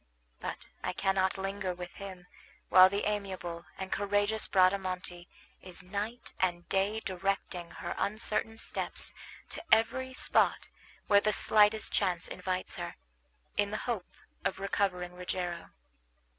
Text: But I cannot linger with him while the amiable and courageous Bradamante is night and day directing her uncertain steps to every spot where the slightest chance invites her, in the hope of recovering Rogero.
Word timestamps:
But 0.39 0.65
I 0.83 0.93
cannot 0.93 1.37
linger 1.37 1.75
with 1.75 1.91
him 1.91 2.25
while 2.69 2.89
the 2.89 3.05
amiable 3.07 3.65
and 3.77 3.91
courageous 3.91 4.47
Bradamante 4.47 5.27
is 5.61 5.83
night 5.83 6.33
and 6.39 6.67
day 6.69 7.01
directing 7.01 7.69
her 7.69 7.93
uncertain 7.99 8.57
steps 8.57 9.13
to 9.49 9.63
every 9.71 10.15
spot 10.15 10.69
where 11.05 11.21
the 11.21 11.33
slightest 11.33 11.93
chance 11.93 12.27
invites 12.27 12.77
her, 12.77 12.95
in 13.57 13.69
the 13.69 13.77
hope 13.85 14.09
of 14.43 14.57
recovering 14.59 15.13
Rogero. 15.13 15.69